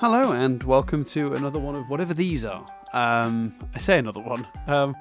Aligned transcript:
Hello 0.00 0.30
and 0.30 0.62
welcome 0.62 1.04
to 1.06 1.34
another 1.34 1.58
one 1.58 1.74
of 1.74 1.90
whatever 1.90 2.14
these 2.14 2.44
are. 2.44 2.64
Um, 2.92 3.52
I 3.74 3.78
say 3.80 3.98
another 3.98 4.20
one. 4.20 4.46
Um, 4.68 4.94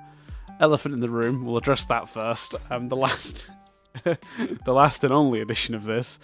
elephant 0.60 0.96
in 0.96 1.02
the 1.02 1.10
room. 1.10 1.46
We'll 1.46 1.58
address 1.58 1.86
that 1.86 2.10
first. 2.10 2.56
Um, 2.72 2.90
the 2.90 2.96
last, 2.96 3.48
the 4.04 4.74
last 4.74 5.04
and 5.04 5.14
only 5.14 5.40
edition 5.40 5.76
of 5.76 5.84
this 5.84 6.18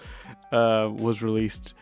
uh, 0.51 0.89
was 0.91 1.21
released 1.21 1.75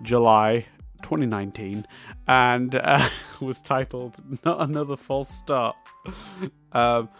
July 0.00 0.64
2019 1.02 1.86
and 2.26 2.74
uh, 2.76 3.06
was 3.42 3.60
titled 3.60 4.16
"Not 4.42 4.62
Another 4.62 4.96
False 4.96 5.28
Start." 5.28 5.76
Um, 6.72 7.10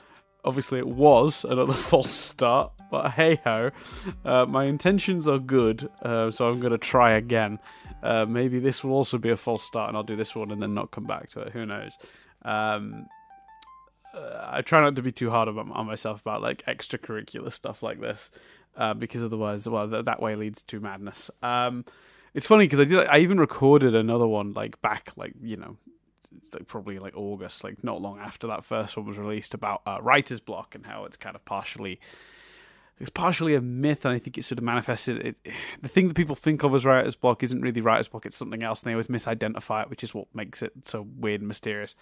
obviously, 0.42 0.78
it 0.78 0.88
was 0.88 1.44
another 1.44 1.72
false 1.90 2.10
start, 2.10 2.72
but 2.90 3.10
hey 3.10 3.38
ho, 3.44 3.70
uh, 4.24 4.46
my 4.46 4.64
intentions 4.64 5.28
are 5.28 5.38
good, 5.38 5.88
uh, 6.02 6.30
so 6.30 6.48
I'm 6.48 6.60
going 6.60 6.72
to 6.72 6.78
try 6.78 7.12
again. 7.12 7.58
Uh, 8.02 8.24
maybe 8.26 8.58
this 8.58 8.84
will 8.84 8.92
also 8.92 9.18
be 9.18 9.30
a 9.30 9.36
false 9.36 9.62
start, 9.62 9.88
and 9.88 9.96
I'll 9.96 10.02
do 10.04 10.16
this 10.16 10.34
one 10.34 10.50
and 10.50 10.62
then 10.62 10.74
not 10.74 10.90
come 10.90 11.04
back 11.04 11.30
to 11.30 11.40
it. 11.40 11.52
Who 11.52 11.66
knows? 11.66 11.92
Um, 12.42 13.06
uh, 14.14 14.48
I 14.50 14.62
try 14.62 14.80
not 14.80 14.96
to 14.96 15.02
be 15.02 15.12
too 15.12 15.30
hard 15.30 15.48
on, 15.48 15.70
on 15.72 15.86
myself 15.86 16.20
about 16.20 16.42
like 16.42 16.64
extracurricular 16.66 17.52
stuff 17.52 17.82
like 17.82 18.00
this, 18.00 18.30
uh, 18.76 18.94
because 18.94 19.22
otherwise, 19.22 19.68
well, 19.68 19.88
th- 19.88 20.04
that 20.04 20.22
way 20.22 20.36
leads 20.36 20.62
to 20.62 20.80
madness. 20.80 21.30
Um, 21.42 21.84
it's 22.34 22.46
funny 22.46 22.64
because 22.64 22.80
I 22.80 22.84
did. 22.84 23.06
I 23.08 23.18
even 23.18 23.38
recorded 23.38 23.94
another 23.94 24.26
one 24.26 24.52
like 24.52 24.80
back, 24.80 25.10
like 25.16 25.34
you 25.42 25.56
know, 25.56 25.76
like 26.52 26.66
probably 26.66 26.98
like 26.98 27.16
August, 27.16 27.64
like 27.64 27.82
not 27.82 28.00
long 28.00 28.18
after 28.18 28.46
that 28.46 28.64
first 28.64 28.96
one 28.96 29.06
was 29.06 29.18
released 29.18 29.54
about 29.54 29.82
uh, 29.86 29.98
writer's 30.00 30.40
block 30.40 30.74
and 30.74 30.86
how 30.86 31.04
it's 31.04 31.16
kind 31.16 31.34
of 31.36 31.44
partially 31.44 32.00
it's 33.00 33.10
partially 33.10 33.54
a 33.54 33.60
myth, 33.60 34.04
and 34.04 34.14
I 34.14 34.18
think 34.18 34.38
it 34.38 34.44
sort 34.44 34.58
of 34.58 34.64
manifested. 34.64 35.26
It, 35.26 35.36
the 35.82 35.88
thing 35.88 36.08
that 36.08 36.14
people 36.14 36.34
think 36.34 36.62
of 36.62 36.74
as 36.74 36.84
writer's 36.84 37.14
block 37.14 37.42
isn't 37.42 37.60
really 37.60 37.80
writer's 37.80 38.08
block; 38.08 38.26
it's 38.26 38.36
something 38.36 38.62
else, 38.62 38.82
and 38.82 38.90
they 38.90 38.94
always 38.94 39.08
misidentify 39.08 39.82
it, 39.82 39.90
which 39.90 40.04
is 40.04 40.14
what 40.14 40.26
makes 40.34 40.62
it 40.62 40.72
so 40.84 41.06
weird 41.18 41.40
and 41.40 41.48
mysterious. 41.48 41.94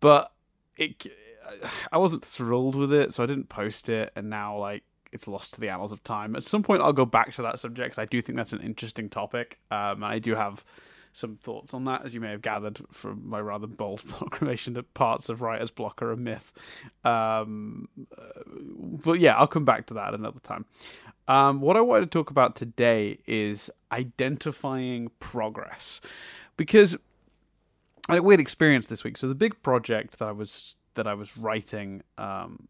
But 0.00 0.32
it, 0.76 1.06
I 1.92 1.98
wasn't 1.98 2.24
thrilled 2.24 2.76
with 2.76 2.92
it, 2.92 3.12
so 3.12 3.22
I 3.22 3.26
didn't 3.26 3.48
post 3.48 3.88
it, 3.88 4.12
and 4.16 4.30
now 4.30 4.58
like 4.58 4.82
it's 5.12 5.28
lost 5.28 5.54
to 5.54 5.60
the 5.60 5.68
annals 5.68 5.92
of 5.92 6.02
time. 6.02 6.34
At 6.34 6.44
some 6.44 6.62
point, 6.62 6.82
I'll 6.82 6.92
go 6.92 7.04
back 7.04 7.32
to 7.34 7.42
that 7.42 7.60
subject. 7.60 7.94
Cause 7.94 8.02
I 8.02 8.04
do 8.04 8.20
think 8.20 8.36
that's 8.36 8.52
an 8.52 8.60
interesting 8.60 9.08
topic. 9.08 9.60
Um, 9.70 10.02
I 10.02 10.18
do 10.18 10.34
have 10.34 10.64
some 11.14 11.36
thoughts 11.36 11.72
on 11.72 11.84
that, 11.84 12.04
as 12.04 12.12
you 12.12 12.20
may 12.20 12.30
have 12.30 12.42
gathered 12.42 12.80
from 12.90 13.28
my 13.28 13.40
rather 13.40 13.68
bold 13.68 14.04
proclamation 14.08 14.74
that 14.74 14.92
parts 14.94 15.28
of 15.28 15.40
writer's 15.40 15.70
block 15.70 16.02
are 16.02 16.10
a 16.10 16.16
myth. 16.16 16.52
Um, 17.04 17.88
uh, 18.18 18.42
but 19.04 19.20
yeah, 19.20 19.36
I'll 19.36 19.46
come 19.46 19.64
back 19.64 19.86
to 19.86 19.94
that 19.94 20.12
another 20.12 20.40
time. 20.40 20.66
Um, 21.28 21.60
what 21.60 21.76
I 21.76 21.80
wanted 21.80 22.10
to 22.10 22.18
talk 22.18 22.30
about 22.30 22.56
today 22.56 23.18
is 23.26 23.70
identifying 23.92 25.12
progress, 25.20 26.00
because 26.56 26.96
I 28.08 28.14
had 28.14 28.18
a 28.18 28.22
weird 28.22 28.40
experience 28.40 28.88
this 28.88 29.04
week. 29.04 29.16
So 29.16 29.28
the 29.28 29.36
big 29.36 29.62
project 29.62 30.18
that 30.18 30.28
I 30.28 30.32
was 30.32 30.74
that 30.94 31.06
I 31.06 31.14
was 31.14 31.36
writing 31.36 32.02
um, 32.18 32.68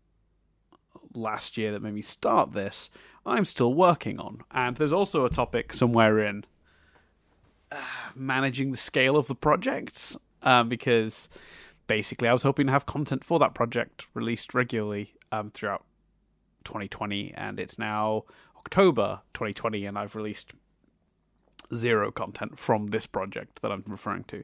last 1.15 1.57
year 1.57 1.73
that 1.73 1.83
made 1.83 1.95
me 1.95 2.03
start 2.03 2.53
this, 2.53 2.91
I'm 3.25 3.47
still 3.47 3.73
working 3.73 4.21
on, 4.21 4.43
and 4.51 4.77
there's 4.77 4.93
also 4.93 5.25
a 5.25 5.31
topic 5.31 5.73
somewhere 5.73 6.19
in 6.19 6.45
managing 8.15 8.71
the 8.71 8.77
scale 8.77 9.17
of 9.17 9.27
the 9.27 9.35
projects 9.35 10.17
um, 10.43 10.69
because 10.69 11.29
basically 11.87 12.29
I 12.29 12.33
was 12.33 12.43
hoping 12.43 12.67
to 12.67 12.73
have 12.73 12.87
content 12.87 13.25
for 13.25 13.39
that 13.39 13.55
project 13.55 14.07
released 14.15 14.55
regularly 14.55 15.15
um, 15.33 15.49
throughout 15.49 15.85
2020, 16.65 17.35
and 17.37 17.61
it's 17.61 17.79
now 17.79 18.25
October 18.57 19.21
2020, 19.35 19.85
and 19.87 19.99
I've 19.99 20.17
released 20.17 20.53
zero 21.75 22.11
content 22.11 22.59
from 22.59 22.89
this 22.89 23.07
project 23.07 23.63
that 23.63 23.73
I'm 23.73 23.85
referring 23.87 24.25
to. 24.25 24.43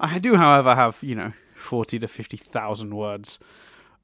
I 0.00 0.18
do, 0.18 0.36
however, 0.36 0.74
have 0.74 0.98
you 1.02 1.14
know 1.14 1.32
40 1.54 1.98
to 2.00 2.08
50,000 2.08 2.94
words 2.94 3.38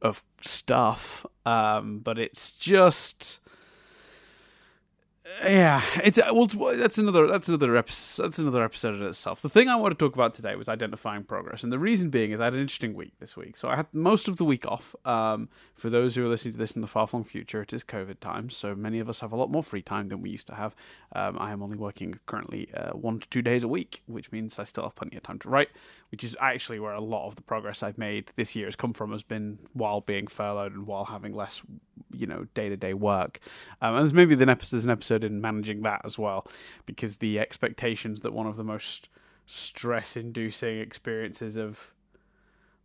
of 0.02 0.24
stuff, 0.42 1.24
um, 1.46 2.00
but 2.00 2.18
it's 2.18 2.52
just 2.52 3.40
yeah, 5.42 5.82
it's 6.02 6.18
uh, 6.18 6.30
well. 6.32 6.76
That's 6.76 6.98
another. 6.98 7.26
That's 7.26 7.48
another 7.48 7.76
episode. 7.76 8.24
That's 8.24 8.38
another 8.38 8.62
episode 8.62 8.94
in 8.94 9.02
itself. 9.02 9.40
The 9.40 9.48
thing 9.48 9.68
I 9.68 9.76
want 9.76 9.98
to 9.98 10.04
talk 10.04 10.14
about 10.14 10.34
today 10.34 10.54
was 10.54 10.68
identifying 10.68 11.24
progress, 11.24 11.62
and 11.62 11.72
the 11.72 11.78
reason 11.78 12.10
being 12.10 12.32
is 12.32 12.40
I 12.40 12.44
had 12.44 12.54
an 12.54 12.60
interesting 12.60 12.94
week 12.94 13.12
this 13.20 13.34
week. 13.36 13.56
So 13.56 13.68
I 13.68 13.76
had 13.76 13.86
most 13.92 14.28
of 14.28 14.36
the 14.36 14.44
week 14.44 14.66
off. 14.66 14.94
Um, 15.06 15.48
for 15.74 15.88
those 15.88 16.14
who 16.14 16.24
are 16.26 16.28
listening 16.28 16.52
to 16.52 16.58
this 16.58 16.72
in 16.72 16.82
the 16.82 16.86
far 16.86 17.06
flung 17.06 17.24
future, 17.24 17.62
it 17.62 17.72
is 17.72 17.82
COVID 17.82 18.20
time, 18.20 18.50
so 18.50 18.74
many 18.74 18.98
of 18.98 19.08
us 19.08 19.20
have 19.20 19.32
a 19.32 19.36
lot 19.36 19.50
more 19.50 19.62
free 19.62 19.82
time 19.82 20.08
than 20.08 20.20
we 20.20 20.30
used 20.30 20.46
to 20.48 20.54
have. 20.54 20.74
Um, 21.14 21.38
I 21.38 21.52
am 21.52 21.62
only 21.62 21.76
working 21.76 22.18
currently 22.26 22.68
uh, 22.74 22.90
one 22.90 23.20
to 23.20 23.28
two 23.28 23.42
days 23.42 23.62
a 23.62 23.68
week, 23.68 24.02
which 24.06 24.30
means 24.30 24.58
I 24.58 24.64
still 24.64 24.84
have 24.84 24.94
plenty 24.94 25.16
of 25.16 25.22
time 25.22 25.38
to 25.40 25.48
write. 25.48 25.68
Which 26.10 26.22
is 26.22 26.36
actually 26.40 26.78
where 26.78 26.92
a 26.92 27.00
lot 27.00 27.26
of 27.26 27.34
the 27.34 27.42
progress 27.42 27.82
I've 27.82 27.98
made 27.98 28.30
this 28.36 28.54
year 28.54 28.66
has 28.66 28.76
come 28.76 28.92
from. 28.92 29.10
Has 29.10 29.24
been 29.24 29.58
while 29.72 30.00
being 30.00 30.28
furloughed 30.28 30.72
and 30.72 30.86
while 30.86 31.06
having 31.06 31.32
less, 31.34 31.60
you 32.14 32.26
know, 32.26 32.46
day 32.54 32.68
to 32.68 32.76
day 32.76 32.94
work. 32.94 33.40
Um, 33.82 33.94
and 33.94 34.02
there's 34.02 34.14
maybe 34.14 34.34
an 34.34 34.48
episode, 34.48 34.76
there's 34.76 34.84
an 34.84 34.90
episode 34.90 35.24
in 35.24 35.40
managing 35.40 35.82
that 35.82 36.02
as 36.04 36.18
well, 36.18 36.46
because 36.86 37.18
the 37.18 37.38
expectations 37.38 38.20
that 38.22 38.32
one 38.32 38.46
of 38.46 38.56
the 38.56 38.64
most 38.64 39.08
stress 39.46 40.16
inducing 40.16 40.78
experiences 40.78 41.56
of 41.56 41.90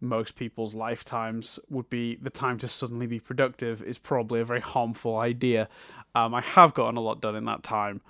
most 0.02 0.36
people's 0.36 0.74
lifetimes 0.74 1.60
would 1.70 1.90
be 1.90 2.16
the 2.22 2.30
time 2.30 2.58
to 2.58 2.68
suddenly 2.68 3.06
be 3.06 3.20
productive 3.20 3.82
is 3.84 3.98
probably 3.98 4.40
a 4.40 4.46
very 4.46 4.62
harmful 4.62 5.18
idea. 5.18 5.68
Um, 6.16 6.34
I 6.34 6.42
have 6.42 6.74
gotten 6.74 6.98
a 6.98 7.02
lot 7.02 7.22
done 7.22 7.36
in 7.36 7.46
that 7.46 7.64
time, 7.64 8.02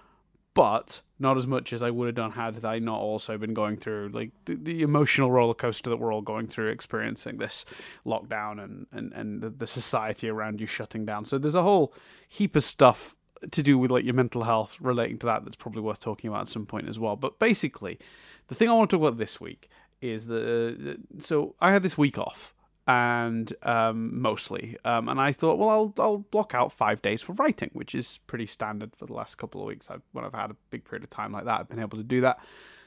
but 0.53 1.01
not 1.19 1.37
as 1.37 1.45
much 1.45 1.73
as 1.73 1.83
I 1.83 1.89
would 1.89 2.07
have 2.07 2.15
done 2.15 2.31
had 2.31 2.63
I 2.63 2.79
not 2.79 2.99
also 2.99 3.37
been 3.37 3.53
going 3.53 3.77
through 3.77 4.09
like 4.13 4.31
the, 4.45 4.55
the 4.55 4.81
emotional 4.81 5.31
roller 5.31 5.53
coaster 5.53 5.89
that 5.89 5.97
we're 5.97 6.13
all 6.13 6.21
going 6.21 6.47
through, 6.47 6.69
experiencing 6.69 7.37
this 7.37 7.65
lockdown 8.05 8.63
and 8.63 8.87
and 8.91 9.11
and 9.13 9.41
the, 9.41 9.49
the 9.49 9.67
society 9.67 10.29
around 10.29 10.61
you 10.61 10.67
shutting 10.67 11.05
down. 11.05 11.25
So 11.25 11.37
there's 11.37 11.55
a 11.55 11.63
whole 11.63 11.93
heap 12.27 12.55
of 12.55 12.63
stuff 12.63 13.15
to 13.51 13.63
do 13.63 13.77
with 13.77 13.91
like 13.91 14.03
your 14.03 14.13
mental 14.13 14.43
health 14.43 14.77
relating 14.79 15.17
to 15.19 15.25
that 15.25 15.43
that's 15.43 15.55
probably 15.55 15.81
worth 15.81 15.99
talking 15.99 16.29
about 16.29 16.41
at 16.41 16.47
some 16.49 16.65
point 16.65 16.89
as 16.89 16.99
well. 16.99 17.15
But 17.15 17.39
basically, 17.39 17.99
the 18.47 18.55
thing 18.55 18.69
I 18.69 18.73
want 18.73 18.89
to 18.89 18.97
talk 18.97 19.07
about 19.07 19.17
this 19.17 19.39
week 19.39 19.69
is 20.01 20.27
the 20.27 20.97
uh, 20.97 21.21
so 21.21 21.55
I 21.59 21.71
had 21.71 21.83
this 21.83 21.97
week 21.97 22.17
off 22.17 22.53
and 22.89 23.53
um, 23.61 24.19
mostly, 24.19 24.75
um, 24.83 25.09
and 25.09 25.21
I 25.21 25.31
thought, 25.31 25.59
well, 25.59 25.69
I'll 25.69 25.93
I'll 25.99 26.17
block 26.17 26.55
out 26.55 26.73
five 26.73 27.03
days 27.03 27.21
for 27.21 27.33
writing, 27.33 27.69
which 27.73 27.93
is 27.93 28.19
pretty 28.25 28.47
standard 28.47 28.95
for 28.95 29.05
the 29.05 29.13
last 29.13 29.37
couple 29.37 29.61
of 29.61 29.67
weeks. 29.67 29.91
I've, 29.91 30.01
when 30.11 30.25
I've 30.25 30.33
had 30.33 30.49
a 30.49 30.55
big 30.71 30.85
period 30.85 31.03
of 31.03 31.11
time 31.11 31.31
like 31.31 31.45
that, 31.45 31.59
I've 31.59 31.69
been 31.69 31.79
able 31.79 31.99
to 31.99 32.03
do 32.03 32.21
that. 32.21 32.39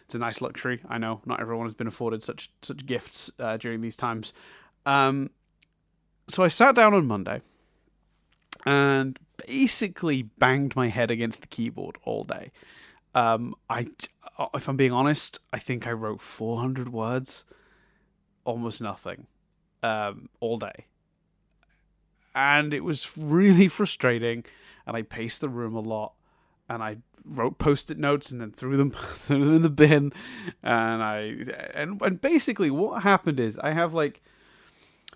It's 0.04 0.16
a 0.16 0.18
nice 0.18 0.40
luxury. 0.40 0.80
I 0.88 0.98
know 0.98 1.20
not 1.24 1.38
everyone 1.40 1.66
has 1.66 1.76
been 1.76 1.86
afforded 1.86 2.24
such 2.24 2.50
such 2.62 2.84
gifts 2.84 3.30
uh, 3.38 3.58
during 3.58 3.80
these 3.80 3.94
times. 3.94 4.32
Um, 4.86 5.30
so 6.28 6.42
I 6.42 6.48
sat 6.48 6.74
down 6.74 6.94
on 6.94 7.06
Monday 7.06 7.40
and 8.66 9.20
basically 9.46 10.22
banged 10.22 10.74
my 10.74 10.88
head 10.88 11.12
against 11.12 11.42
the 11.42 11.46
keyboard 11.46 11.96
all 12.02 12.24
day. 12.24 12.50
Um, 13.14 13.54
I, 13.70 13.86
if 14.52 14.68
I'm 14.68 14.76
being 14.76 14.90
honest, 14.90 15.38
I 15.52 15.60
think 15.60 15.86
I 15.86 15.92
wrote 15.92 16.20
400 16.20 16.92
words, 16.92 17.44
almost 18.44 18.80
nothing, 18.80 19.28
um, 19.82 20.28
all 20.40 20.58
day, 20.58 20.86
and 22.34 22.72
it 22.72 22.84
was 22.84 23.16
really 23.16 23.68
frustrating. 23.78 24.44
And 24.84 24.96
I 24.96 25.02
paced 25.02 25.40
the 25.40 25.48
room 25.48 25.76
a 25.76 25.80
lot, 25.80 26.14
and 26.68 26.82
I 26.82 26.96
wrote 27.24 27.58
post-it 27.58 27.98
notes 27.98 28.32
and 28.32 28.40
then 28.40 28.50
threw 28.50 28.76
them 28.76 28.90
threw 29.14 29.44
them 29.44 29.54
in 29.54 29.62
the 29.62 29.70
bin, 29.70 30.12
and 30.62 31.02
I 31.02 31.36
and 31.74 32.00
and 32.02 32.20
basically 32.20 32.70
what 32.70 33.02
happened 33.02 33.38
is 33.38 33.58
I 33.58 33.72
have 33.72 33.94
like 33.94 34.20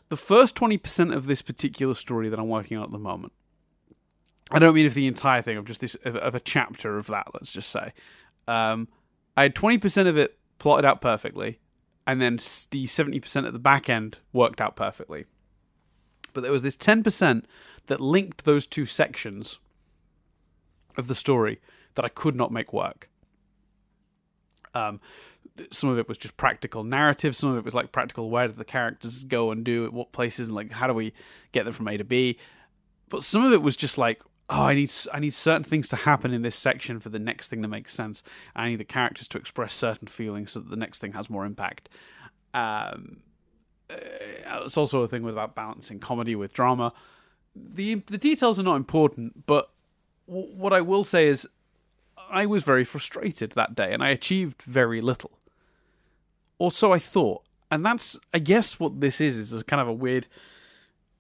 the 0.09 0.17
first 0.17 0.55
20% 0.55 1.13
of 1.13 1.27
this 1.27 1.43
particular 1.43 1.97
story 1.97 2.29
that 2.29 2.39
I'm 2.39 2.47
working 2.47 2.77
on 2.77 2.85
at 2.85 2.93
the 2.93 2.99
moment 2.99 3.33
I 4.51 4.59
don't 4.59 4.75
mean 4.75 4.87
of 4.87 4.95
the 4.95 5.07
entire 5.07 5.43
thing, 5.43 5.57
of 5.57 5.65
just 5.65 5.81
this 5.81 5.97
of, 6.05 6.17
of 6.17 6.35
a 6.35 6.41
chapter 6.41 6.99
of 6.99 7.09
that. 7.09 7.29
Let's 7.35 7.51
just 7.51 7.71
say, 7.71 7.93
um, 8.47 8.89
I 9.37 9.43
had 9.43 9.55
twenty 9.55 9.79
percent 9.79 10.09
of 10.09 10.17
it 10.17 10.39
plotted 10.59 10.85
out 10.85 11.01
perfectly, 11.01 11.59
and 12.07 12.21
then 12.21 12.39
the 12.71 12.87
seventy 12.87 13.21
percent 13.21 13.47
at 13.47 13.53
the 13.53 13.59
back 13.59 13.89
end 13.89 14.19
worked 14.33 14.61
out 14.61 14.77
perfectly. 14.77 15.25
But 16.33 16.43
there 16.43 16.53
was 16.53 16.63
this 16.63 16.77
ten 16.77 17.03
percent 17.03 17.47
that 17.87 18.01
linked 18.01 18.45
those 18.45 18.67
two 18.67 18.87
sections 18.87 19.59
of 20.97 21.09
the 21.09 21.15
story 21.15 21.61
that 21.95 22.05
I 22.05 22.09
could 22.09 22.37
not 22.37 22.53
make 22.53 22.73
work. 22.73 23.09
Um, 24.75 25.01
some 25.71 25.89
of 25.89 25.99
it 25.99 26.09
was 26.09 26.19
just 26.19 26.37
practical 26.37 26.85
narrative. 26.85 27.35
Some 27.35 27.51
of 27.51 27.57
it 27.57 27.65
was 27.65 27.75
like 27.75 27.93
practical 27.93 28.31
where 28.31 28.49
do 28.49 28.55
the 28.55 28.65
characters 28.65 29.25
go 29.25 29.51
and 29.51 29.65
do 29.65 29.87
at 29.87 29.93
what 29.93 30.13
places 30.13 30.49
and 30.49 30.57
like 30.57 30.71
how 30.73 30.87
do 30.87 30.93
we 30.93 31.15
get 31.53 31.65
them 31.65 31.73
from 31.73 31.89
A 31.89 31.97
to 31.97 32.05
B. 32.05 32.39
But 33.09 33.23
some 33.23 33.45
of 33.45 33.53
it 33.53 33.63
was 33.63 33.77
just 33.77 33.97
like 33.97 34.21
oh, 34.49 34.63
I 34.63 34.75
need 34.75 34.93
I 35.13 35.19
need 35.21 35.35
certain 35.35 35.65
things 35.65 35.89
to 35.89 35.97
happen 35.97 36.33
in 36.33 36.43
this 36.43 36.57
section 36.57 37.01
for 37.01 37.09
the 37.09 37.19
next 37.19 37.49
thing 37.49 37.63
to 37.63 37.69
make 37.69 37.89
sense. 37.89 38.23
I 38.55 38.69
need 38.69 38.77
the 38.77 38.85
characters 38.85 39.29
to 39.29 39.39
express 39.39 39.75
certain 39.75 40.09
feelings 40.09 40.53
so 40.53 40.61
that 40.61 40.71
the 40.71 40.77
next 40.77 40.99
thing 41.01 41.13
has 41.13 41.29
more 41.31 41.45
impact. 41.45 41.89
Um, 42.55 43.19
uh, 43.91 43.97
it's 44.65 44.77
also 44.77 45.03
a 45.03 45.09
thing 45.09 45.23
with 45.23 45.35
about 45.35 45.55
balancing 45.55 45.99
comedy 46.01 46.35
with 46.37 46.53
drama. 46.53 46.93
the 47.55 47.97
The 48.07 48.19
details 48.19 48.59
are 48.59 48.65
not 48.65 48.77
important, 48.77 49.47
but 49.47 49.71
w- 50.29 50.53
what 50.55 50.73
I 50.73 50.81
will 50.81 51.05
say 51.05 51.29
is, 51.29 51.49
I 52.31 52.47
was 52.47 52.63
very 52.65 52.85
frustrated 52.85 53.53
that 53.53 53.75
day, 53.75 53.93
and 53.93 54.03
I 54.03 54.09
achieved 54.11 54.63
very 54.63 55.01
little. 55.01 55.39
or 56.59 56.71
so 56.71 56.93
I 56.93 56.99
thought. 56.99 57.43
And 57.71 57.85
that's, 57.85 58.19
I 58.33 58.39
guess, 58.39 58.79
what 58.79 59.01
this 59.01 59.21
is, 59.21 59.53
is 59.53 59.63
kind 59.65 59.81
of 59.81 59.89
a 59.89 59.93
weird 59.93 60.29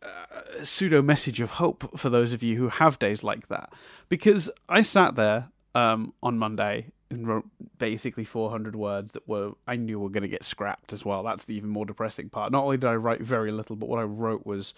uh, 0.02 0.62
pseudo 0.62 1.02
message 1.02 1.40
of 1.40 1.52
hope 1.52 1.98
for 1.98 2.10
those 2.10 2.32
of 2.32 2.42
you 2.42 2.56
who 2.56 2.68
have 2.68 2.98
days 2.98 3.24
like 3.24 3.48
that. 3.48 3.72
Because 4.08 4.50
I 4.68 4.82
sat 4.82 5.16
there 5.16 5.48
um, 5.74 6.12
on 6.22 6.38
Monday 6.38 6.92
and 7.10 7.26
wrote 7.26 7.46
basically 7.78 8.24
400 8.24 8.74
words 8.74 9.12
that 9.12 9.28
were 9.28 9.52
I 9.66 9.76
knew 9.76 10.00
were 10.00 10.08
going 10.08 10.22
to 10.22 10.28
get 10.28 10.44
scrapped 10.44 10.92
as 10.92 11.04
well. 11.04 11.22
That's 11.22 11.44
the 11.44 11.54
even 11.54 11.70
more 11.70 11.86
depressing 11.86 12.28
part. 12.28 12.52
Not 12.52 12.64
only 12.64 12.76
did 12.76 12.88
I 12.88 12.96
write 12.96 13.20
very 13.20 13.52
little, 13.52 13.76
but 13.76 13.88
what 13.88 14.00
I 14.00 14.04
wrote 14.04 14.44
was, 14.44 14.74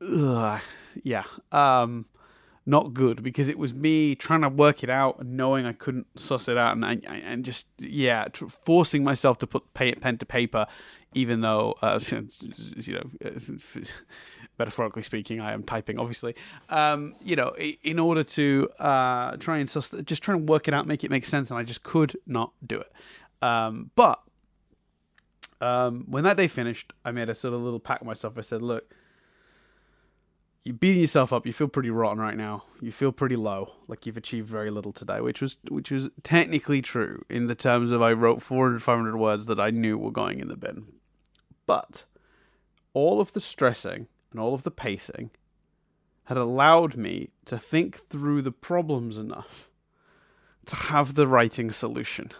ugh, 0.00 0.60
yeah, 1.02 1.24
um, 1.52 2.06
not 2.64 2.94
good 2.94 3.22
because 3.22 3.48
it 3.48 3.58
was 3.58 3.74
me 3.74 4.14
trying 4.14 4.42
to 4.42 4.48
work 4.48 4.84
it 4.84 4.90
out 4.90 5.18
and 5.18 5.36
knowing 5.36 5.66
I 5.66 5.72
couldn't 5.72 6.06
suss 6.18 6.46
it 6.48 6.56
out 6.56 6.76
and 6.76 7.04
and 7.04 7.44
just 7.44 7.66
yeah, 7.78 8.26
forcing 8.64 9.02
myself 9.02 9.38
to 9.38 9.46
put 9.46 9.74
pen 9.74 10.18
to 10.18 10.26
paper, 10.26 10.66
even 11.12 11.40
though 11.40 11.74
uh, 11.82 11.98
you 12.76 12.94
know, 12.94 13.30
metaphorically 14.58 15.02
speaking, 15.02 15.40
I 15.40 15.52
am 15.52 15.64
typing 15.64 15.98
obviously. 15.98 16.36
Um, 16.68 17.16
you 17.20 17.34
know, 17.34 17.52
in 17.82 17.98
order 17.98 18.22
to 18.24 18.68
uh, 18.78 19.36
try 19.38 19.58
and 19.58 19.68
suss, 19.68 19.90
just 20.04 20.22
try 20.22 20.34
and 20.34 20.48
work 20.48 20.68
it 20.68 20.74
out, 20.74 20.86
make 20.86 21.02
it 21.02 21.10
make 21.10 21.24
sense, 21.24 21.50
and 21.50 21.58
I 21.58 21.64
just 21.64 21.82
could 21.82 22.16
not 22.26 22.52
do 22.64 22.80
it. 22.80 22.92
Um, 23.44 23.90
but 23.96 24.20
um, 25.60 26.04
when 26.08 26.22
that 26.24 26.36
day 26.36 26.46
finished, 26.46 26.92
I 27.04 27.10
made 27.10 27.28
a 27.28 27.34
sort 27.34 27.54
of 27.54 27.60
little 27.60 27.80
pact 27.80 28.04
myself. 28.04 28.34
I 28.38 28.42
said, 28.42 28.62
look 28.62 28.94
you're 30.64 30.74
beating 30.74 31.00
yourself 31.00 31.32
up. 31.32 31.46
You 31.46 31.52
feel 31.52 31.68
pretty 31.68 31.90
rotten 31.90 32.20
right 32.20 32.36
now. 32.36 32.64
You 32.80 32.92
feel 32.92 33.10
pretty 33.10 33.36
low, 33.36 33.72
like 33.88 34.06
you've 34.06 34.16
achieved 34.16 34.48
very 34.48 34.70
little 34.70 34.92
today, 34.92 35.20
which 35.20 35.40
was 35.40 35.58
which 35.68 35.90
was 35.90 36.08
technically 36.22 36.80
true 36.80 37.24
in 37.28 37.46
the 37.46 37.54
terms 37.54 37.90
of 37.90 38.00
I 38.00 38.12
wrote 38.12 38.42
400, 38.42 38.82
500 38.82 39.16
words 39.16 39.46
that 39.46 39.58
I 39.58 39.70
knew 39.70 39.98
were 39.98 40.12
going 40.12 40.38
in 40.38 40.48
the 40.48 40.56
bin. 40.56 40.86
But 41.66 42.04
all 42.94 43.20
of 43.20 43.32
the 43.32 43.40
stressing 43.40 44.06
and 44.30 44.40
all 44.40 44.54
of 44.54 44.62
the 44.62 44.70
pacing 44.70 45.30
had 46.24 46.36
allowed 46.36 46.96
me 46.96 47.30
to 47.46 47.58
think 47.58 48.08
through 48.08 48.42
the 48.42 48.52
problems 48.52 49.18
enough 49.18 49.68
to 50.66 50.76
have 50.76 51.14
the 51.14 51.26
writing 51.26 51.72
solution. 51.72 52.30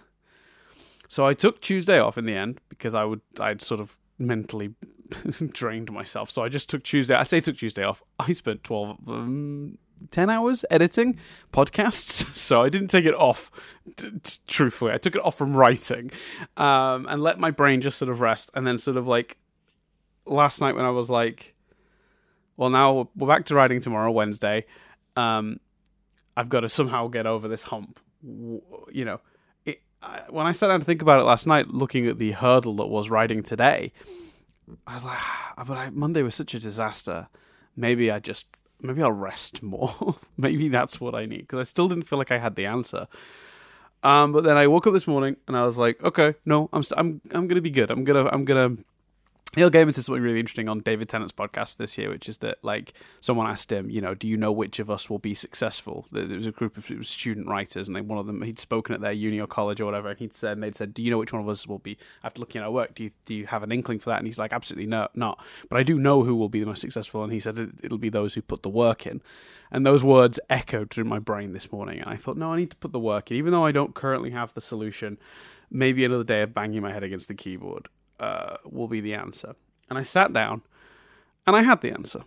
So 1.09 1.27
I 1.27 1.35
took 1.35 1.61
Tuesday 1.61 1.99
off 1.99 2.17
in 2.17 2.25
the 2.25 2.37
end 2.37 2.61
because 2.69 2.95
I 2.95 3.05
would 3.05 3.21
I'd 3.41 3.61
sort 3.61 3.81
of 3.81 3.97
mentally 4.17 4.75
drained 5.53 5.91
myself. 5.91 6.31
So 6.31 6.43
I 6.43 6.49
just 6.49 6.69
took 6.69 6.83
Tuesday. 6.83 7.15
I 7.15 7.23
say 7.23 7.41
took 7.41 7.57
Tuesday 7.57 7.85
off. 7.85 8.03
I 8.19 8.33
spent 8.33 8.65
12, 8.65 8.99
um, 9.09 9.79
10 10.11 10.31
hours 10.31 10.65
editing 10.71 11.19
podcasts. 11.53 12.23
So 12.43 12.63
I 12.63 12.69
didn't 12.71 12.89
take 12.89 13.05
it 13.05 13.15
off, 13.15 13.51
t- 13.97 14.11
t- 14.23 14.39
truthfully. 14.47 14.93
I 14.93 14.99
took 14.99 15.15
it 15.15 15.25
off 15.25 15.37
from 15.37 15.57
writing 15.57 16.11
um, 16.57 17.07
and 17.09 17.21
let 17.21 17.39
my 17.39 17.51
brain 17.51 17.81
just 17.81 17.99
sort 17.99 18.11
of 18.11 18.21
rest. 18.21 18.51
And 18.55 18.67
then, 18.67 18.79
sort 18.79 18.97
of 18.97 19.07
like 19.07 19.39
last 20.27 20.61
night 20.61 20.75
when 20.75 20.85
I 20.85 20.91
was 20.91 21.09
like, 21.09 21.55
well, 22.57 22.71
now 22.71 23.09
we're 23.17 23.29
back 23.29 23.45
to 23.47 23.55
writing 23.55 23.81
tomorrow, 23.81 24.11
Wednesday. 24.11 24.65
Um, 25.17 25.61
I've 26.37 26.49
got 26.49 26.61
to 26.61 26.69
somehow 26.69 27.09
get 27.09 27.27
over 27.27 27.49
this 27.49 27.65
hump. 27.65 28.01
You 28.23 29.05
know, 29.05 29.21
it, 29.65 29.83
I, 30.03 30.23
when 30.31 30.47
I 30.47 30.53
sat 30.53 30.69
down 30.69 30.81
to 30.81 30.87
think 30.87 31.03
about 31.03 31.21
it 31.21 31.25
last 31.25 31.47
night, 31.47 31.69
looking 31.69 32.07
at 32.07 32.19
the 32.19 32.33
hurdle 32.33 32.77
that 32.77 32.87
was 32.87 33.11
writing 33.11 33.43
today, 33.43 33.93
I 34.87 34.95
was 34.95 35.05
like, 35.05 35.19
but 35.67 35.77
I, 35.77 35.91
Monday 35.91 36.23
was 36.23 36.35
such 36.35 36.55
a 36.55 36.59
disaster. 36.59 37.29
Maybe 37.77 38.11
I 38.11 38.19
just, 38.19 38.47
maybe 38.81 39.03
I'll 39.03 39.13
rest 39.13 39.63
more. 39.63 40.17
maybe 40.37 40.69
that's 40.69 41.01
what 41.01 41.15
I 41.15 41.27
need 41.27 41.43
because 41.43 41.61
I 41.61 41.65
still 41.65 41.89
didn't 41.89 42.05
feel 42.05 42.19
like 42.19 42.31
I 42.31 42.39
had 42.39 42.57
the 42.57 42.67
answer. 42.67 43.07
Um, 44.03 44.33
but 44.33 44.43
then 44.45 44.57
I 44.57 44.67
woke 44.67 44.87
up 44.87 44.93
this 44.93 45.07
morning 45.07 45.37
and 45.47 45.57
I 45.57 45.65
was 45.65 45.79
like, 45.79 46.03
okay, 46.03 46.35
no, 46.45 46.69
I'm, 46.73 46.83
st- 46.83 46.99
I'm, 46.99 47.21
I'm 47.31 47.47
gonna 47.47 47.61
be 47.61 47.71
good. 47.71 47.91
I'm 47.91 48.03
gonna, 48.05 48.29
I'm 48.33 48.45
gonna 48.45 48.77
Neil 49.55 49.71
Gaiman 49.71 49.93
said 49.93 50.05
something 50.05 50.23
really 50.23 50.41
interesting 50.41 50.67
on 50.67 50.81
David 50.81 51.11
Tennant's 51.11 51.33
podcast 51.33 51.77
this 51.77 51.99
year, 51.99 52.09
which 52.09 52.27
is 52.27 52.39
that 52.39 52.57
like 52.63 52.95
someone 53.21 53.47
asked 53.47 53.71
him, 53.71 53.91
you 53.91 54.01
know, 54.01 54.15
do 54.15 54.27
you 54.27 54.39
know 54.39 54.51
which 54.51 54.79
of 54.79 54.89
us 54.89 55.11
will 55.11 55.19
be 55.19 55.35
successful? 55.35 56.07
There 56.11 56.27
was 56.27 56.47
a 56.47 56.53
group 56.53 56.79
of 56.79 57.07
student 57.07 57.49
writers, 57.49 57.87
and 57.87 57.95
they, 57.95 58.01
one 58.01 58.19
of 58.19 58.27
them 58.27 58.41
he'd 58.41 58.59
spoken 58.59 58.95
at 58.95 59.03
their 59.03 59.13
uni 59.13 59.39
or 59.39 59.47
college 59.47 59.79
or 59.79 59.85
whatever, 59.85 60.09
and 60.09 60.19
he'd 60.19 60.33
said, 60.33 60.53
and 60.53 60.63
they'd 60.63 60.75
said, 60.75 60.95
do 60.95 61.03
you 61.03 61.11
know 61.11 61.19
which 61.19 61.35
one 61.35 61.43
of 61.43 61.49
us 61.51 61.67
will 61.67 61.81
be 61.81 61.99
after 62.25 62.41
looking 62.41 62.63
at 62.63 62.65
our 62.65 62.71
work? 62.71 62.95
Do 62.95 63.05
you 63.05 63.11
do 63.27 63.35
you 63.35 63.47
have 63.47 63.63
an 63.63 63.73
inkling 63.73 63.99
for 63.99 64.09
that? 64.09 64.19
And 64.19 64.27
he's 64.27 64.39
like, 64.39 64.55
absolutely 64.55 64.87
no, 64.87 65.09
not. 65.15 65.39
But 65.69 65.79
I 65.79 65.83
do 65.83 65.99
know 65.99 66.23
who 66.23 66.35
will 66.35 66.49
be 66.49 66.61
the 66.61 66.67
most 66.67 66.81
successful, 66.81 67.23
and 67.23 67.31
he 67.31 67.41
said 67.41 67.59
it, 67.59 67.71
it'll 67.83 67.99
be 67.99 68.09
those 68.09 68.33
who 68.33 68.41
put 68.41 68.63
the 68.63 68.71
work 68.71 69.07
in. 69.07 69.21
And 69.71 69.85
those 69.85 70.03
words 70.03 70.41
echoed 70.49 70.91
through 70.91 71.05
my 71.05 71.19
brain 71.19 71.53
this 71.53 71.71
morning, 71.71 72.01
and 72.01 72.09
I 72.09 72.17
thought, 72.17 72.39
no, 72.39 72.55
I 72.55 72.57
need 72.57 72.71
to 72.71 72.77
put 72.77 72.93
the 72.93 72.99
work 72.99 73.31
in, 73.31 73.37
even 73.37 73.53
though 73.53 73.67
I 73.67 73.73
don't 73.73 73.95
currently 73.95 74.31
have 74.31 74.55
the 74.55 74.63
solution. 74.63 75.19
Maybe 75.71 76.07
another 76.07 76.25
day 76.25 76.41
of 76.41 76.55
banging 76.55 76.81
my 76.81 76.93
head 76.93 77.03
against 77.03 77.29
the 77.29 77.35
keyboard 77.35 77.89
uh, 78.21 78.57
will 78.65 78.89
be 78.89 79.01
the 79.01 79.15
answer. 79.15 79.55
And 79.89 79.99
I 79.99 80.03
sat 80.03 80.33
down 80.33 80.63
and 81.47 81.57
I 81.57 81.63
had 81.63 81.81
the 81.81 81.93
answer. 81.93 82.23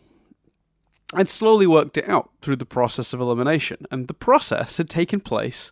I'd 1.14 1.30
slowly 1.30 1.68
worked 1.68 1.98
it 1.98 2.10
out 2.10 2.30
through 2.42 2.58
the 2.58 2.66
process 2.66 3.14
of 3.14 3.22
elimination, 3.22 3.86
and 3.92 4.08
the 4.08 4.14
process 4.14 4.78
had 4.78 4.90
taken 4.90 5.20
place 5.20 5.72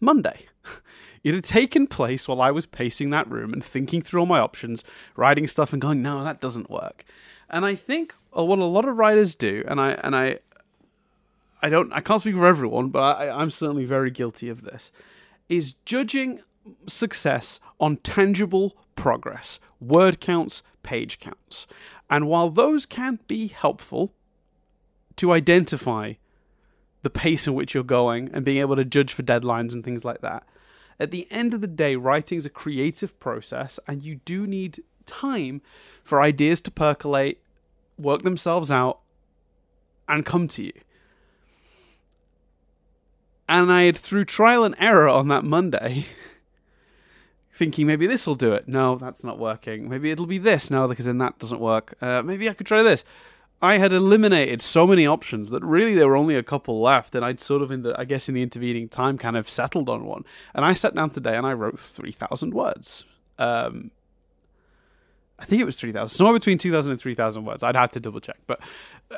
Monday. 0.00 0.46
It 1.24 1.34
had 1.34 1.44
taken 1.44 1.86
place 1.86 2.26
while 2.26 2.42
I 2.42 2.50
was 2.50 2.66
pacing 2.66 3.10
that 3.10 3.30
room 3.30 3.52
and 3.52 3.62
thinking 3.62 4.02
through 4.02 4.18
all 4.18 4.26
my 4.26 4.40
options, 4.40 4.82
writing 5.14 5.46
stuff 5.46 5.72
and 5.72 5.80
going, 5.80 6.02
no, 6.02 6.24
that 6.24 6.40
doesn't 6.40 6.68
work. 6.68 7.04
And 7.48 7.64
I 7.64 7.76
think 7.76 8.14
what 8.30 8.58
a 8.58 8.64
lot 8.64 8.88
of 8.88 8.96
writers 8.96 9.34
do, 9.34 9.62
and 9.68 9.80
I 9.80 9.92
and 10.02 10.16
I 10.16 10.38
I 11.62 11.68
don't 11.68 11.92
I 11.92 12.00
can't 12.00 12.20
speak 12.20 12.34
for 12.34 12.46
everyone, 12.46 12.88
but 12.88 13.02
I, 13.02 13.30
I'm 13.30 13.50
certainly 13.50 13.84
very 13.84 14.10
guilty 14.10 14.48
of 14.48 14.62
this, 14.62 14.90
is 15.48 15.74
judging 15.84 16.40
success 16.88 17.60
on 17.82 17.96
tangible 17.98 18.76
progress, 18.94 19.58
word 19.80 20.20
counts, 20.20 20.62
page 20.84 21.18
counts. 21.18 21.66
And 22.08 22.28
while 22.28 22.48
those 22.48 22.86
can 22.86 23.18
be 23.26 23.48
helpful 23.48 24.12
to 25.16 25.32
identify 25.32 26.14
the 27.02 27.10
pace 27.10 27.48
in 27.48 27.54
which 27.54 27.74
you're 27.74 27.82
going 27.82 28.30
and 28.32 28.44
being 28.44 28.58
able 28.58 28.76
to 28.76 28.84
judge 28.84 29.12
for 29.12 29.24
deadlines 29.24 29.72
and 29.72 29.84
things 29.84 30.04
like 30.04 30.20
that, 30.20 30.44
at 31.00 31.10
the 31.10 31.26
end 31.32 31.52
of 31.52 31.60
the 31.60 31.66
day, 31.66 31.96
writing 31.96 32.38
is 32.38 32.46
a 32.46 32.50
creative 32.50 33.18
process 33.18 33.80
and 33.88 34.04
you 34.04 34.20
do 34.24 34.46
need 34.46 34.84
time 35.04 35.60
for 36.04 36.22
ideas 36.22 36.60
to 36.60 36.70
percolate, 36.70 37.42
work 37.98 38.22
themselves 38.22 38.70
out, 38.70 39.00
and 40.08 40.24
come 40.24 40.46
to 40.46 40.64
you. 40.64 40.72
And 43.48 43.72
I 43.72 43.82
had, 43.82 43.98
through 43.98 44.26
trial 44.26 44.62
and 44.62 44.76
error 44.78 45.08
on 45.08 45.26
that 45.28 45.44
Monday, 45.44 46.06
thinking 47.52 47.86
maybe 47.86 48.06
this 48.06 48.26
will 48.26 48.34
do 48.34 48.52
it. 48.52 48.66
No, 48.66 48.96
that's 48.96 49.22
not 49.22 49.38
working. 49.38 49.88
Maybe 49.88 50.10
it'll 50.10 50.26
be 50.26 50.38
this. 50.38 50.70
No, 50.70 50.88
because 50.88 51.04
then 51.04 51.18
that 51.18 51.38
doesn't 51.38 51.60
work. 51.60 51.94
Uh, 52.00 52.22
maybe 52.22 52.48
I 52.48 52.54
could 52.54 52.66
try 52.66 52.82
this. 52.82 53.04
I 53.60 53.78
had 53.78 53.92
eliminated 53.92 54.60
so 54.60 54.88
many 54.88 55.06
options 55.06 55.50
that 55.50 55.62
really 55.62 55.94
there 55.94 56.08
were 56.08 56.16
only 56.16 56.34
a 56.34 56.42
couple 56.42 56.80
left, 56.80 57.14
and 57.14 57.24
I'd 57.24 57.40
sort 57.40 57.62
of 57.62 57.70
in 57.70 57.82
the 57.82 57.94
I 57.96 58.04
guess 58.04 58.28
in 58.28 58.34
the 58.34 58.42
intervening 58.42 58.88
time 58.88 59.18
kind 59.18 59.36
of 59.36 59.48
settled 59.48 59.88
on 59.88 60.04
one. 60.04 60.24
And 60.54 60.64
I 60.64 60.72
sat 60.72 60.94
down 60.94 61.10
today 61.10 61.36
and 61.36 61.46
I 61.46 61.52
wrote 61.52 61.78
three 61.78 62.10
thousand 62.10 62.54
words. 62.54 63.04
Um, 63.38 63.92
I 65.38 65.44
think 65.44 65.62
it 65.62 65.64
was 65.64 65.76
three 65.76 65.92
thousand, 65.92 66.16
somewhere 66.16 66.34
between 66.34 66.58
two 66.58 66.72
thousand 66.72 66.90
and 66.90 67.00
three 67.00 67.14
thousand 67.14 67.44
words. 67.44 67.62
I'd 67.62 67.76
have 67.76 67.92
to 67.92 68.00
double 68.00 68.20
check, 68.20 68.38
but 68.48 68.60
uh, 69.12 69.16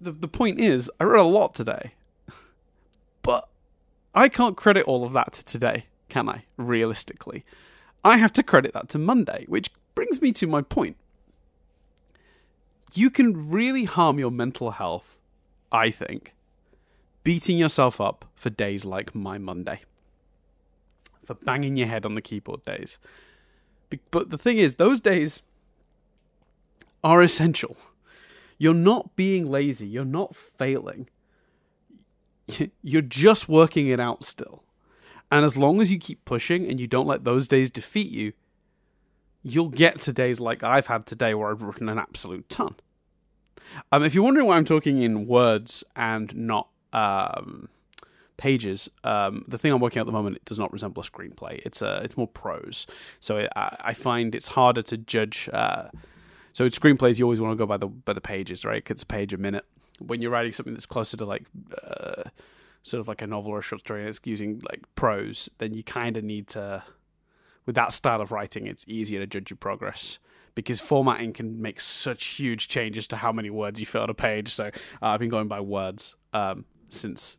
the 0.00 0.12
the 0.12 0.28
point 0.28 0.58
is, 0.58 0.90
I 0.98 1.04
wrote 1.04 1.26
a 1.26 1.28
lot 1.28 1.54
today, 1.54 1.92
but 3.22 3.46
I 4.14 4.30
can't 4.30 4.56
credit 4.56 4.84
all 4.86 5.04
of 5.04 5.12
that 5.12 5.34
to 5.34 5.44
today 5.44 5.84
can 6.08 6.28
I, 6.28 6.44
realistically? 6.56 7.44
I 8.04 8.18
have 8.18 8.32
to 8.34 8.42
credit 8.42 8.72
that 8.74 8.88
to 8.90 8.98
Monday, 8.98 9.44
which 9.48 9.70
brings 9.94 10.20
me 10.20 10.32
to 10.32 10.46
my 10.46 10.62
point. 10.62 10.96
You 12.94 13.10
can 13.10 13.50
really 13.50 13.84
harm 13.84 14.18
your 14.18 14.30
mental 14.30 14.72
health, 14.72 15.18
I 15.72 15.90
think, 15.90 16.34
beating 17.24 17.58
yourself 17.58 18.00
up 18.00 18.24
for 18.34 18.50
days 18.50 18.84
like 18.84 19.14
my 19.14 19.38
Monday, 19.38 19.80
for 21.24 21.34
banging 21.34 21.76
your 21.76 21.88
head 21.88 22.06
on 22.06 22.14
the 22.14 22.22
keyboard 22.22 22.64
days. 22.64 22.98
But 24.10 24.30
the 24.30 24.38
thing 24.38 24.58
is, 24.58 24.76
those 24.76 25.00
days 25.00 25.42
are 27.02 27.22
essential. 27.22 27.76
You're 28.58 28.74
not 28.74 29.16
being 29.16 29.50
lazy, 29.50 29.86
you're 29.86 30.04
not 30.04 30.34
failing. 30.34 31.08
You're 32.82 33.02
just 33.02 33.48
working 33.48 33.88
it 33.88 33.98
out 33.98 34.22
still. 34.22 34.62
And 35.30 35.44
as 35.44 35.56
long 35.56 35.80
as 35.80 35.90
you 35.90 35.98
keep 35.98 36.24
pushing 36.24 36.68
and 36.68 36.78
you 36.78 36.86
don't 36.86 37.06
let 37.06 37.24
those 37.24 37.48
days 37.48 37.70
defeat 37.70 38.10
you, 38.10 38.32
you'll 39.42 39.68
get 39.68 40.00
to 40.02 40.12
days 40.12 40.40
like 40.40 40.62
I've 40.62 40.86
had 40.86 41.06
today 41.06 41.34
where 41.34 41.50
I've 41.50 41.62
written 41.62 41.88
an 41.88 41.98
absolute 41.98 42.48
ton. 42.48 42.76
Um, 43.92 44.04
if 44.04 44.14
you're 44.14 44.24
wondering 44.24 44.46
why 44.46 44.56
I'm 44.56 44.64
talking 44.64 45.02
in 45.02 45.26
words 45.26 45.84
and 45.94 46.34
not 46.34 46.68
um, 46.92 47.68
pages, 48.36 48.88
um, 49.04 49.44
the 49.48 49.58
thing 49.58 49.72
I'm 49.72 49.80
working 49.80 50.00
on 50.00 50.02
at 50.02 50.06
the 50.06 50.12
moment 50.12 50.36
it 50.36 50.44
does 50.44 50.58
not 50.58 50.72
resemble 50.72 51.02
a 51.02 51.04
screenplay. 51.04 51.60
It's 51.64 51.82
a, 51.82 52.00
it's 52.02 52.16
more 52.16 52.28
prose. 52.28 52.86
So 53.20 53.36
it, 53.38 53.50
I, 53.56 53.76
I, 53.80 53.94
find 53.94 54.34
it's 54.34 54.48
harder 54.48 54.82
to 54.82 54.96
judge. 54.96 55.48
Uh, 55.52 55.88
so 56.52 56.64
in 56.64 56.70
screenplays, 56.70 57.18
you 57.18 57.24
always 57.24 57.40
want 57.40 57.52
to 57.52 57.56
go 57.56 57.66
by 57.66 57.76
the 57.76 57.86
by 57.86 58.12
the 58.12 58.20
pages, 58.20 58.64
right? 58.64 58.82
It's 58.88 59.02
a 59.02 59.06
page 59.06 59.32
a 59.32 59.38
minute. 59.38 59.64
When 59.98 60.22
you're 60.22 60.30
writing 60.30 60.52
something 60.52 60.74
that's 60.74 60.86
closer 60.86 61.16
to 61.16 61.24
like 61.24 61.44
uh, 61.82 62.24
sort 62.86 63.00
of 63.00 63.08
like 63.08 63.20
a 63.20 63.26
novel 63.26 63.50
or 63.52 63.58
a 63.58 63.62
short 63.62 63.80
story 63.80 64.00
and 64.00 64.08
it's 64.08 64.20
using 64.24 64.62
like 64.68 64.82
prose, 64.94 65.50
then 65.58 65.74
you 65.74 65.82
kind 65.82 66.16
of 66.16 66.22
need 66.22 66.46
to 66.46 66.84
with 67.66 67.74
that 67.74 67.92
style 67.92 68.20
of 68.20 68.30
writing, 68.30 68.68
it's 68.68 68.84
easier 68.86 69.18
to 69.18 69.26
judge 69.26 69.50
your 69.50 69.56
progress 69.56 70.18
because 70.54 70.78
formatting 70.78 71.32
can 71.32 71.60
make 71.60 71.80
such 71.80 72.24
huge 72.24 72.68
changes 72.68 73.08
to 73.08 73.16
how 73.16 73.32
many 73.32 73.50
words 73.50 73.80
you 73.80 73.86
fill 73.86 74.02
on 74.02 74.10
a 74.10 74.14
page. 74.14 74.54
So 74.54 74.66
uh, 74.66 74.70
I've 75.02 75.18
been 75.18 75.28
going 75.28 75.48
by 75.48 75.60
words 75.60 76.14
um, 76.32 76.64
since 76.88 77.38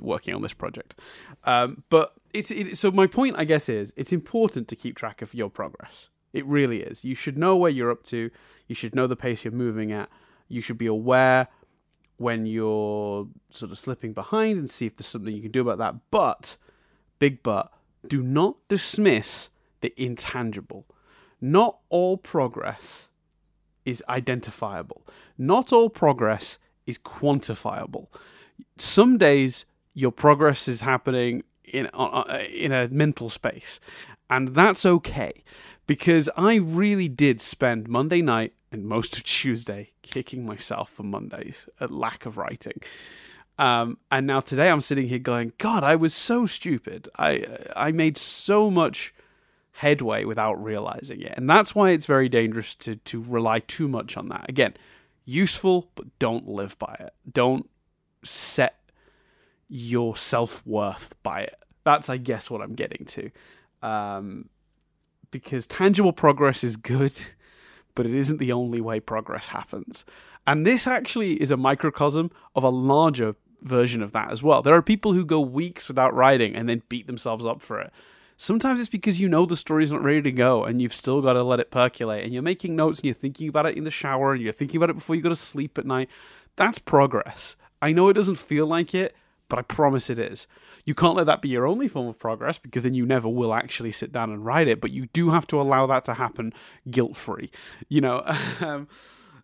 working 0.00 0.34
on 0.34 0.40
this 0.40 0.54
project. 0.54 0.98
Um, 1.44 1.84
but 1.90 2.14
it's 2.32 2.50
it, 2.50 2.78
so 2.78 2.90
my 2.90 3.06
point, 3.06 3.34
I 3.36 3.44
guess, 3.44 3.68
is 3.68 3.92
it's 3.94 4.12
important 4.12 4.68
to 4.68 4.76
keep 4.76 4.96
track 4.96 5.20
of 5.20 5.34
your 5.34 5.50
progress. 5.50 6.08
It 6.32 6.46
really 6.46 6.80
is. 6.80 7.04
You 7.04 7.14
should 7.14 7.36
know 7.36 7.56
where 7.56 7.70
you're 7.70 7.90
up 7.90 8.04
to. 8.04 8.30
You 8.66 8.74
should 8.74 8.94
know 8.94 9.06
the 9.06 9.16
pace 9.16 9.44
you're 9.44 9.52
moving 9.52 9.92
at. 9.92 10.08
You 10.48 10.62
should 10.62 10.78
be 10.78 10.86
aware 10.86 11.48
when 12.18 12.46
you're 12.46 13.28
sort 13.50 13.72
of 13.72 13.78
slipping 13.78 14.12
behind 14.12 14.58
and 14.58 14.70
see 14.70 14.86
if 14.86 14.96
there's 14.96 15.06
something 15.06 15.34
you 15.34 15.42
can 15.42 15.50
do 15.50 15.62
about 15.62 15.78
that. 15.78 15.94
But, 16.10 16.56
big 17.18 17.42
but, 17.42 17.72
do 18.06 18.22
not 18.22 18.56
dismiss 18.68 19.50
the 19.80 19.92
intangible. 19.96 20.86
Not 21.40 21.78
all 21.88 22.16
progress 22.16 23.08
is 23.84 24.02
identifiable. 24.08 25.06
Not 25.38 25.72
all 25.72 25.88
progress 25.88 26.58
is 26.86 26.98
quantifiable. 26.98 28.08
Some 28.76 29.16
days 29.16 29.64
your 29.94 30.12
progress 30.12 30.68
is 30.68 30.80
happening 30.80 31.44
in 31.64 31.88
uh, 31.94 31.98
uh, 31.98 32.44
in 32.52 32.72
a 32.72 32.88
mental 32.88 33.28
space, 33.28 33.78
and 34.28 34.48
that's 34.48 34.84
okay 34.84 35.44
because 35.88 36.28
I 36.36 36.54
really 36.56 37.08
did 37.08 37.40
spend 37.40 37.88
Monday 37.88 38.22
night 38.22 38.52
and 38.70 38.86
most 38.86 39.16
of 39.16 39.24
Tuesday 39.24 39.90
kicking 40.02 40.46
myself 40.46 40.90
for 40.90 41.02
Mondays 41.02 41.68
at 41.80 41.90
lack 41.90 42.26
of 42.26 42.36
writing. 42.36 42.80
Um, 43.58 43.98
and 44.12 44.24
now 44.24 44.38
today 44.38 44.70
I'm 44.70 44.80
sitting 44.80 45.08
here 45.08 45.18
going, 45.18 45.52
God, 45.58 45.82
I 45.82 45.96
was 45.96 46.14
so 46.14 46.46
stupid. 46.46 47.08
I 47.18 47.44
I 47.74 47.90
made 47.90 48.16
so 48.16 48.70
much 48.70 49.12
headway 49.72 50.24
without 50.24 50.62
realizing 50.62 51.22
it, 51.22 51.34
and 51.36 51.50
that's 51.50 51.74
why 51.74 51.90
it's 51.90 52.06
very 52.06 52.28
dangerous 52.28 52.76
to 52.76 52.94
to 52.96 53.20
rely 53.20 53.58
too 53.58 53.88
much 53.88 54.16
on 54.16 54.28
that. 54.28 54.48
Again, 54.48 54.74
useful, 55.24 55.90
but 55.96 56.16
don't 56.20 56.46
live 56.46 56.78
by 56.78 56.94
it. 57.00 57.14
Don't 57.30 57.68
set 58.22 58.78
your 59.68 60.14
self 60.14 60.64
worth 60.64 61.14
by 61.24 61.40
it. 61.40 61.56
That's, 61.84 62.08
I 62.08 62.16
guess, 62.16 62.48
what 62.48 62.60
I'm 62.60 62.74
getting 62.74 63.06
to. 63.06 63.30
Um, 63.82 64.50
because 65.30 65.66
tangible 65.66 66.12
progress 66.12 66.64
is 66.64 66.76
good, 66.76 67.12
but 67.94 68.06
it 68.06 68.14
isn't 68.14 68.38
the 68.38 68.52
only 68.52 68.80
way 68.80 69.00
progress 69.00 69.48
happens. 69.48 70.04
And 70.46 70.66
this 70.66 70.86
actually 70.86 71.34
is 71.42 71.50
a 71.50 71.56
microcosm 71.56 72.30
of 72.54 72.64
a 72.64 72.70
larger 72.70 73.36
version 73.60 74.02
of 74.02 74.12
that 74.12 74.30
as 74.30 74.42
well. 74.42 74.62
There 74.62 74.74
are 74.74 74.82
people 74.82 75.12
who 75.12 75.24
go 75.24 75.40
weeks 75.40 75.88
without 75.88 76.14
writing 76.14 76.54
and 76.54 76.68
then 76.68 76.82
beat 76.88 77.06
themselves 77.06 77.44
up 77.44 77.60
for 77.60 77.80
it. 77.80 77.92
Sometimes 78.36 78.78
it's 78.80 78.88
because 78.88 79.20
you 79.20 79.28
know 79.28 79.46
the 79.46 79.56
story's 79.56 79.90
not 79.90 80.02
ready 80.02 80.22
to 80.22 80.30
go 80.30 80.64
and 80.64 80.80
you've 80.80 80.94
still 80.94 81.20
got 81.20 81.32
to 81.32 81.42
let 81.42 81.58
it 81.58 81.72
percolate 81.72 82.24
and 82.24 82.32
you're 82.32 82.42
making 82.42 82.76
notes 82.76 83.00
and 83.00 83.06
you're 83.06 83.14
thinking 83.14 83.48
about 83.48 83.66
it 83.66 83.76
in 83.76 83.82
the 83.82 83.90
shower 83.90 84.32
and 84.32 84.40
you're 84.40 84.52
thinking 84.52 84.76
about 84.76 84.90
it 84.90 84.94
before 84.94 85.16
you 85.16 85.22
go 85.22 85.28
to 85.28 85.34
sleep 85.34 85.76
at 85.76 85.84
night. 85.84 86.08
That's 86.54 86.78
progress. 86.78 87.56
I 87.82 87.92
know 87.92 88.08
it 88.08 88.14
doesn't 88.14 88.36
feel 88.36 88.66
like 88.66 88.94
it, 88.94 89.14
but 89.48 89.58
I 89.58 89.62
promise 89.62 90.10
it 90.10 90.18
is. 90.18 90.46
You 90.84 90.94
can't 90.94 91.16
let 91.16 91.26
that 91.26 91.42
be 91.42 91.48
your 91.48 91.66
only 91.66 91.88
form 91.88 92.06
of 92.06 92.18
progress 92.18 92.58
because 92.58 92.82
then 92.82 92.94
you 92.94 93.06
never 93.06 93.28
will 93.28 93.54
actually 93.54 93.92
sit 93.92 94.12
down 94.12 94.30
and 94.30 94.44
write 94.44 94.68
it, 94.68 94.80
but 94.80 94.90
you 94.90 95.06
do 95.12 95.30
have 95.30 95.46
to 95.48 95.60
allow 95.60 95.86
that 95.86 96.04
to 96.06 96.14
happen 96.14 96.52
guilt 96.90 97.16
free. 97.16 97.50
You 97.88 98.00
know, 98.00 98.22
um, 98.60 98.88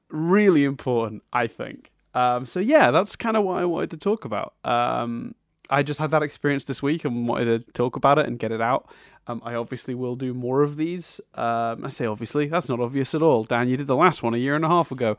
really 0.09 0.65
important, 0.65 1.23
I 1.33 1.47
think. 1.47 1.91
Um, 2.15 2.47
so, 2.47 2.61
yeah, 2.61 2.91
that's 2.91 3.17
kind 3.17 3.37
of 3.37 3.45
what 3.45 3.59
I 3.59 3.65
wanted 3.65 3.91
to 3.91 3.97
talk 3.97 4.25
about. 4.25 4.55
Um, 4.65 5.35
I 5.71 5.83
just 5.83 5.99
had 5.99 6.11
that 6.11 6.23
experience 6.23 6.65
this 6.65 6.83
week 6.83 7.05
and 7.05 7.27
wanted 7.27 7.67
to 7.67 7.73
talk 7.73 7.97
about 7.97 8.19
it 8.19 8.27
and 8.27 8.39
get 8.39 8.53
it 8.53 8.61
out. 8.61 8.89
Um, 9.27 9.41
I 9.45 9.55
obviously 9.55 9.95
will 9.95 10.17
do 10.17 10.35
more 10.35 10.63
of 10.63 10.77
these. 10.77 11.21
Um, 11.35 11.85
I 11.85 11.91
say 11.91 12.05
obviously, 12.05 12.47
that's 12.47 12.69
not 12.69 12.81
obvious 12.81 13.15
at 13.15 13.23
all. 13.23 13.45
Dan, 13.45 13.69
you 13.69 13.77
did 13.77 13.87
the 13.87 13.97
last 13.97 14.23
one 14.23 14.35
a 14.35 14.39
year 14.39 14.55
and 14.55 14.65
a 14.65 14.69
half 14.69 14.93
ago. 14.93 15.17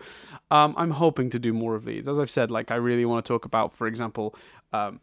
Um, 0.51 0.75
I'm 0.77 0.91
hoping 0.91 1.31
to 1.31 1.39
do 1.39 1.53
more 1.53 1.73
of 1.73 1.85
these. 1.85 2.07
As 2.07 2.19
I've 2.19 2.29
said, 2.29 2.51
like 2.51 2.69
I 2.69 2.75
really 2.75 3.05
want 3.05 3.25
to 3.25 3.27
talk 3.27 3.45
about, 3.45 3.73
for 3.73 3.87
example, 3.87 4.35
um, 4.73 4.99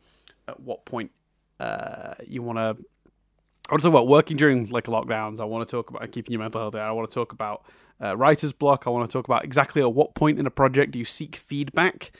at 0.47 0.61
what 0.61 0.85
point 0.85 1.11
uh, 1.59 2.15
you 2.27 2.43
want 2.43 2.59
to. 2.59 2.85
I 3.69 3.75
want 3.75 3.83
to 3.83 3.89
talk 3.89 3.95
about 3.95 4.09
working 4.09 4.37
during 4.37 4.69
like 4.71 4.85
lockdowns. 4.85 5.41
I 5.41 5.45
want 5.45 5.67
to 5.67 5.71
talk 5.71 5.91
about 5.91 6.11
keeping 6.13 6.33
your 6.33 6.41
mental 6.41 6.61
health. 6.61 6.75
There. 6.75 6.83
I 6.83 6.93
want 6.93 7.11
to 7.11 7.15
talk 7.15 7.33
about 7.33 7.65
uh, 8.01 8.17
writer's 8.17 8.53
block. 8.53 8.85
I 8.87 8.91
want 8.91 9.09
to 9.09 9.13
talk 9.13 9.25
about 9.25 9.45
exactly 9.45 9.83
at 9.83 9.93
what 9.93 10.15
point 10.15 10.39
in 10.39 10.47
a 10.47 10.51
project 10.51 10.93
do 10.93 10.99
you 10.99 11.05
seek 11.05 11.37
feedback, 11.37 12.13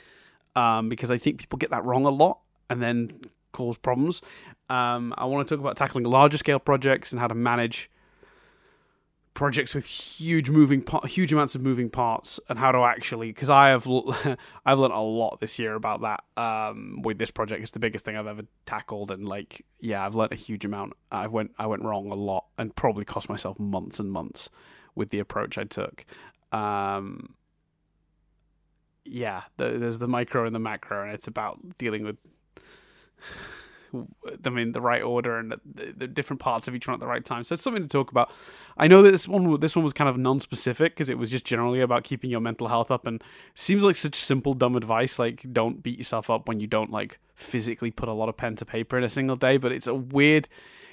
um, 0.55 0.89
because 0.89 1.11
I 1.11 1.17
think 1.17 1.37
people 1.37 1.57
get 1.57 1.69
that 1.69 1.85
wrong 1.85 2.05
a 2.05 2.09
lot 2.09 2.39
and 2.69 2.81
then 2.81 3.11
cause 3.51 3.77
problems. 3.77 4.21
Um, 4.69 5.13
I 5.17 5.25
want 5.25 5.47
to 5.47 5.55
talk 5.55 5.61
about 5.61 5.77
tackling 5.77 6.05
larger 6.05 6.37
scale 6.37 6.59
projects 6.59 7.11
and 7.11 7.19
how 7.19 7.27
to 7.27 7.35
manage 7.35 7.89
projects 9.33 9.73
with 9.73 9.85
huge 9.85 10.49
moving 10.49 10.85
huge 11.05 11.33
amounts 11.33 11.55
of 11.55 11.61
moving 11.61 11.89
parts 11.89 12.39
and 12.49 12.59
how 12.59 12.71
to 12.71 12.79
actually 12.79 13.27
because 13.29 13.49
I 13.49 13.69
have 13.69 13.87
I've 14.65 14.77
learned 14.77 14.93
a 14.93 14.99
lot 14.99 15.39
this 15.39 15.57
year 15.57 15.73
about 15.73 16.01
that 16.01 16.23
um, 16.41 17.01
with 17.03 17.17
this 17.17 17.31
project. 17.31 17.61
It's 17.61 17.71
the 17.71 17.79
biggest 17.79 18.05
thing 18.05 18.15
I've 18.15 18.27
ever 18.27 18.43
tackled 18.65 19.11
and 19.11 19.27
like 19.27 19.65
yeah 19.79 20.05
I've 20.05 20.15
learned 20.15 20.33
a 20.33 20.35
huge 20.35 20.65
amount. 20.65 20.93
I 21.11 21.27
went 21.27 21.51
I 21.57 21.65
went 21.65 21.83
wrong 21.83 22.11
a 22.11 22.15
lot 22.15 22.45
and 22.57 22.75
probably 22.75 23.05
cost 23.05 23.27
myself 23.29 23.59
months 23.59 23.99
and 23.99 24.11
months 24.11 24.49
with 24.95 25.09
the 25.09 25.19
approach 25.19 25.57
I 25.57 25.63
took. 25.63 26.05
Um, 26.51 27.35
yeah 29.05 29.41
the, 29.57 29.77
there's 29.79 29.99
the 29.99 30.07
micro 30.07 30.45
and 30.45 30.55
the 30.55 30.59
macro 30.59 31.03
and 31.03 31.11
it's 31.11 31.27
about 31.27 31.59
dealing 31.77 32.03
with 32.03 32.17
them 34.39 34.57
in 34.57 34.71
the 34.71 34.81
right 34.81 35.03
order 35.03 35.37
and 35.37 35.51
the, 35.51 35.93
the, 35.95 36.07
different 36.07 36.39
parts 36.39 36.67
of 36.67 36.75
each 36.75 36.87
one 36.87 36.95
at 36.95 36.99
the 36.99 37.07
right 37.07 37.23
time. 37.23 37.43
So 37.43 37.53
it's 37.53 37.61
something 37.61 37.83
to 37.83 37.87
talk 37.87 38.11
about. 38.11 38.31
I 38.77 38.87
know 38.87 39.01
that 39.03 39.11
this 39.11 39.27
one 39.27 39.59
this 39.59 39.75
one 39.75 39.83
was 39.83 39.93
kind 39.93 40.09
of 40.09 40.17
non-specific 40.17 40.93
because 40.93 41.09
it 41.09 41.17
was 41.17 41.29
just 41.29 41.45
generally 41.45 41.79
about 41.79 42.03
keeping 42.03 42.31
your 42.31 42.41
mental 42.41 42.67
health 42.67 42.89
up 42.89 43.05
and 43.05 43.23
seems 43.53 43.83
like 43.83 43.95
such 43.95 44.15
simple 44.15 44.53
dumb 44.53 44.75
advice 44.75 45.19
like 45.19 45.45
don't 45.53 45.83
beat 45.83 45.97
yourself 45.97 46.29
up 46.29 46.47
when 46.47 46.59
you 46.59 46.67
don't 46.67 46.91
like 46.91 47.19
physically 47.35 47.91
put 47.91 48.09
a 48.09 48.13
lot 48.13 48.29
of 48.29 48.37
pen 48.37 48.55
to 48.55 48.65
paper 48.65 48.97
in 48.97 49.03
a 49.03 49.09
single 49.09 49.35
day, 49.35 49.57
but 49.57 49.71
it's 49.71 49.87
a 49.87 49.93
weird 49.93 50.47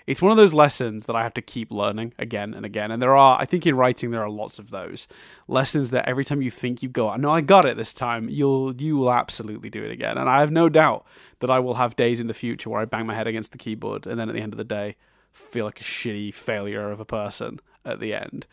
it's 0.07 0.21
one 0.21 0.33
of 0.33 0.37
those 0.37 0.55
lessons 0.55 1.07
that 1.07 1.15
I 1.15 1.23
have 1.23 1.35
to 1.35 1.43
keep 1.43 1.71
learning 1.71 2.15
again 2.19 2.55
and 2.55 2.65
again. 2.67 2.91
And 2.91 3.01
there 3.01 3.15
are, 3.15 3.41
I 3.41 3.45
think, 3.45 3.67
in 3.67 3.77
writing 3.77 4.11
there 4.11 4.25
are 4.25 4.31
lots 4.31 4.59
of 4.59 4.71
those 4.71 5.07
lessons 5.47 5.91
that 5.91 6.09
every 6.09 6.25
time 6.25 6.43
you 6.43 6.51
think 6.51 6.83
you 6.83 6.89
go, 6.89 7.15
no, 7.15 7.31
I 7.31 7.43
got 7.43 7.65
it 7.65 7.77
this 7.77 7.93
time, 7.93 8.29
you'll 8.29 8.75
you 8.75 8.97
will 8.97 9.13
absolutely 9.13 9.71
do 9.71 9.85
it 9.85 9.91
again. 9.91 10.19
And 10.19 10.29
I 10.29 10.41
have 10.41 10.51
no 10.51 10.69
doubt 10.69 11.07
that 11.41 11.51
I 11.51 11.59
will 11.59 11.75
have 11.75 11.97
days 11.97 12.21
in 12.21 12.27
the 12.27 12.35
future 12.35 12.71
where 12.71 12.81
I 12.81 12.85
bang 12.85 13.07
my 13.07 13.15
head 13.15 13.27
against 13.27 13.53
the 13.53 13.59
keyboard, 13.59 14.07
and 14.07 14.19
then 14.19 14.29
at 14.29 14.35
the 14.35 14.41
end 14.41 14.53
of 14.53 14.59
the 14.59 14.65
day, 14.65 14.97
feel 15.33 15.65
like 15.65 15.81
a 15.81 15.85
shitty 15.85 16.33
failure 16.35 16.91
of 16.91 17.01
a 17.01 17.05
person 17.05 17.61
at 17.85 18.01
the 18.01 18.15
end. 18.15 18.47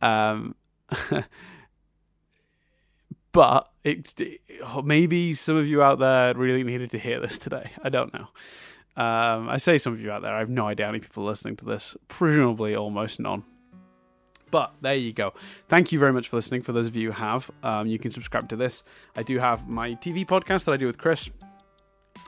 Um, 0.00 0.54
but 3.32 3.70
it, 3.84 4.14
maybe 4.84 5.34
some 5.34 5.56
of 5.56 5.66
you 5.66 5.82
out 5.82 5.98
there 5.98 6.34
really 6.34 6.64
needed 6.64 6.90
to 6.90 6.98
hear 6.98 7.20
this 7.20 7.38
today. 7.38 7.70
I 7.82 7.88
don't 7.88 8.12
know. 8.12 8.28
Um, 8.94 9.48
I 9.48 9.56
say 9.56 9.78
some 9.78 9.92
of 9.92 10.00
you 10.00 10.10
out 10.10 10.22
there, 10.22 10.34
I 10.34 10.40
have 10.40 10.50
no 10.50 10.66
idea 10.66 10.86
how 10.86 10.92
many 10.92 11.00
people 11.00 11.24
are 11.24 11.30
listening 11.30 11.56
to 11.56 11.64
this. 11.64 11.96
Presumably 12.08 12.76
almost 12.76 13.20
none. 13.20 13.44
But 14.50 14.74
there 14.82 14.94
you 14.94 15.14
go. 15.14 15.32
Thank 15.68 15.92
you 15.92 15.98
very 15.98 16.12
much 16.12 16.28
for 16.28 16.36
listening. 16.36 16.60
For 16.60 16.72
those 16.72 16.86
of 16.86 16.94
you 16.94 17.10
who 17.10 17.18
have, 17.18 17.50
um, 17.62 17.86
you 17.86 17.98
can 17.98 18.10
subscribe 18.10 18.50
to 18.50 18.56
this. 18.56 18.82
I 19.16 19.22
do 19.22 19.38
have 19.38 19.66
my 19.66 19.94
TV 19.94 20.26
podcast 20.26 20.66
that 20.66 20.72
I 20.72 20.76
do 20.76 20.86
with 20.86 20.98
Chris. 20.98 21.30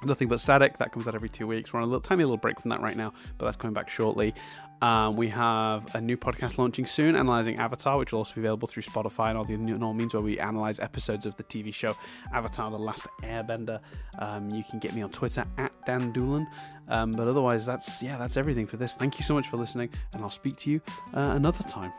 Nothing 0.03 0.29
but 0.29 0.41
static. 0.41 0.79
That 0.79 0.93
comes 0.93 1.09
out 1.09 1.15
every 1.15 1.29
two 1.29 1.47
weeks. 1.47 1.73
We're 1.73 1.81
on 1.81 1.85
a 1.85 1.87
little 1.87 2.01
tiny 2.01 2.25
little 2.25 2.39
break 2.39 2.61
from 2.61 2.71
that 2.71 2.81
right 2.81 2.97
now, 2.97 3.13
but 3.39 3.47
that's 3.47 3.57
coming 3.57 3.75
back 3.75 3.89
shortly. 3.89 4.35
Um, 4.83 5.17
we 5.17 5.29
have 5.29 5.95
a 5.95 6.01
new 6.01 6.17
podcast 6.17 6.59
launching 6.59 6.85
soon, 6.85 7.17
analyzing 7.17 7.57
Avatar, 7.57 7.97
which 7.97 8.13
will 8.13 8.19
also 8.19 8.35
be 8.35 8.41
available 8.41 8.69
through 8.69 8.83
Spotify 8.83 9.31
and 9.31 9.39
all 9.39 9.45
the 9.45 9.57
normal 9.57 9.95
means 9.95 10.13
where 10.13 10.23
we 10.23 10.39
analyze 10.39 10.79
episodes 10.79 11.25
of 11.27 11.37
the 11.37 11.45
TV 11.45 11.73
show 11.73 11.97
Avatar: 12.33 12.71
The 12.71 12.79
Last 12.79 13.07
Airbender. 13.23 13.81
Um, 14.19 14.51
you 14.51 14.63
can 14.69 14.81
get 14.81 14.95
me 14.95 15.03
on 15.03 15.11
Twitter 15.11 15.45
at 15.59 15.73
Dan 15.87 16.13
Doolan. 16.13 16.47
Um, 16.89 17.13
but 17.13 17.29
otherwise, 17.29 17.65
that's 17.65 18.03
yeah, 18.03 18.19
that's 18.19 18.37
everything 18.37 18.67
for 18.67 18.77
this. 18.77 18.95
Thank 18.95 19.19
you 19.19 19.25
so 19.25 19.35
much 19.35 19.49
for 19.49 19.57
listening, 19.57 19.91
and 20.13 20.23
I'll 20.23 20.31
speak 20.31 20.57
to 20.59 20.71
you 20.71 20.81
uh, 21.15 21.33
another 21.35 21.63
time. 21.63 21.93